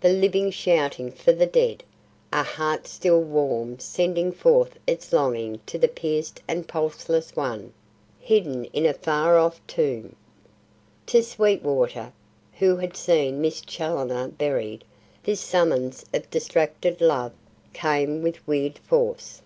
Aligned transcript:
The 0.00 0.08
living 0.08 0.50
shouting 0.50 1.12
for 1.12 1.30
the 1.30 1.46
dead! 1.46 1.84
A 2.32 2.42
heart 2.42 2.88
still 2.88 3.20
warm 3.22 3.78
sending 3.78 4.32
forth 4.32 4.76
its 4.88 5.12
longing 5.12 5.60
to 5.66 5.78
the 5.78 5.86
pierced 5.86 6.42
and 6.48 6.66
pulseless 6.66 7.36
one, 7.36 7.72
hidden 8.18 8.64
in 8.72 8.84
a 8.86 8.92
far 8.92 9.38
off 9.38 9.64
tomb! 9.68 10.16
To 11.06 11.22
Sweetwater, 11.22 12.12
who 12.58 12.78
had 12.78 12.96
seen 12.96 13.40
Miss 13.40 13.60
Challoner 13.60 14.26
buried, 14.26 14.82
this 15.22 15.38
summons 15.40 16.06
of 16.12 16.28
distracted 16.28 17.00
love 17.00 17.30
came 17.72 18.20
with 18.20 18.44
weird 18.48 18.78
force. 18.78 19.42